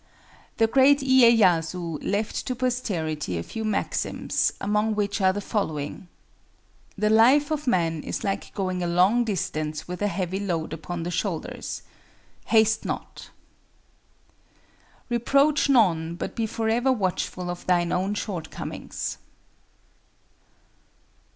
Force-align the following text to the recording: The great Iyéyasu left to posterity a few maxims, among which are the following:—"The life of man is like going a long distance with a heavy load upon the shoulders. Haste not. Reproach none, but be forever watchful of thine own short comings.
The 0.57 0.65
great 0.65 1.01
Iyéyasu 1.01 2.03
left 2.03 2.47
to 2.47 2.55
posterity 2.55 3.37
a 3.37 3.43
few 3.43 3.63
maxims, 3.63 4.51
among 4.59 4.95
which 4.95 5.21
are 5.21 5.31
the 5.31 5.41
following:—"The 5.41 7.11
life 7.11 7.51
of 7.51 7.67
man 7.67 8.01
is 8.01 8.23
like 8.23 8.51
going 8.55 8.81
a 8.81 8.87
long 8.87 9.23
distance 9.23 9.87
with 9.87 10.01
a 10.01 10.07
heavy 10.07 10.39
load 10.39 10.73
upon 10.73 11.03
the 11.03 11.11
shoulders. 11.11 11.83
Haste 12.45 12.83
not. 12.83 13.29
Reproach 15.07 15.69
none, 15.69 16.15
but 16.15 16.35
be 16.35 16.47
forever 16.47 16.91
watchful 16.91 17.51
of 17.51 17.67
thine 17.67 17.91
own 17.91 18.15
short 18.15 18.49
comings. 18.49 19.19